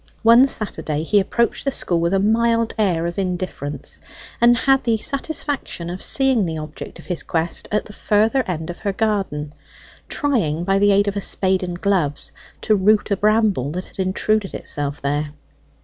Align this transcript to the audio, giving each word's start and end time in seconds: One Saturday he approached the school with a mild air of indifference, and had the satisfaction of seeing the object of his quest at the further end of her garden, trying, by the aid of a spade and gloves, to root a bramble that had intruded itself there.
One 0.23 0.47
Saturday 0.47 1.03
he 1.03 1.19
approached 1.19 1.63
the 1.63 1.69
school 1.69 1.99
with 1.99 2.11
a 2.15 2.19
mild 2.19 2.73
air 2.79 3.05
of 3.05 3.19
indifference, 3.19 3.99
and 4.41 4.57
had 4.57 4.83
the 4.83 4.97
satisfaction 4.97 5.91
of 5.91 6.01
seeing 6.01 6.43
the 6.47 6.57
object 6.57 6.97
of 6.97 7.05
his 7.05 7.21
quest 7.21 7.67
at 7.71 7.85
the 7.85 7.93
further 7.93 8.41
end 8.47 8.71
of 8.71 8.79
her 8.79 8.93
garden, 8.93 9.53
trying, 10.09 10.63
by 10.63 10.79
the 10.79 10.91
aid 10.91 11.07
of 11.07 11.15
a 11.15 11.21
spade 11.21 11.61
and 11.61 11.79
gloves, 11.79 12.31
to 12.61 12.75
root 12.75 13.11
a 13.11 13.15
bramble 13.15 13.69
that 13.73 13.85
had 13.85 13.99
intruded 13.99 14.55
itself 14.55 14.99
there. 15.03 15.33